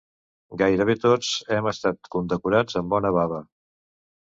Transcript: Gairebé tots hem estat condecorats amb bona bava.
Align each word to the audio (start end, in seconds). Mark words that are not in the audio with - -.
Gairebé 0.61 0.95
tots 1.03 1.29
hem 1.59 1.69
estat 1.73 2.11
condecorats 2.17 2.81
amb 2.83 2.93
bona 2.97 3.15
bava. 3.21 3.45